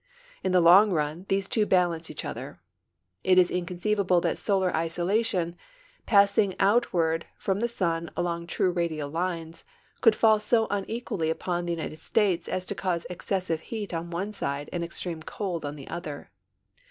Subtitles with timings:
[0.43, 2.59] In the long run, these two balance each other.
[3.23, 5.55] It is inconceivable that solar insolation,
[6.07, 9.63] passing out ward from the sun along true radial lines,
[10.01, 14.09] could fall so un equally ui)on the United States as to cause excessive heat on
[14.09, 16.31] one side and extreme cold on the other.